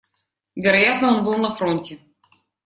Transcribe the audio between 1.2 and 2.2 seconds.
был на фронте.